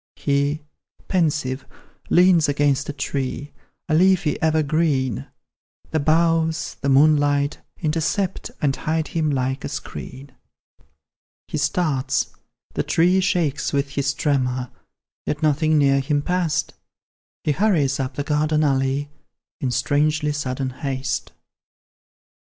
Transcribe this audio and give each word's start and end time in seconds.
He, 0.15 0.63
pensive, 1.07 1.63
leans 2.09 2.49
against 2.49 2.89
a 2.89 2.91
tree, 2.93 3.53
A 3.87 3.93
leafy 3.93 4.41
evergreen, 4.41 5.27
The 5.91 5.99
boughs, 5.99 6.77
the 6.81 6.89
moonlight, 6.89 7.59
intercept, 7.83 8.49
And 8.63 8.75
hide 8.75 9.09
him 9.09 9.29
like 9.29 9.63
a 9.63 9.69
screen 9.69 10.31
He 11.47 11.59
starts 11.59 12.33
the 12.73 12.81
tree 12.81 13.19
shakes 13.21 13.73
with 13.73 13.89
his 13.89 14.15
tremor, 14.15 14.71
Yet 15.27 15.43
nothing 15.43 15.77
near 15.77 15.99
him 15.99 16.23
pass'd; 16.23 16.73
He 17.43 17.51
hurries 17.51 17.99
up 17.99 18.15
the 18.15 18.23
garden 18.23 18.63
alley, 18.63 19.11
In 19.59 19.69
strangely 19.69 20.31
sudden 20.31 20.71
haste. 20.71 21.31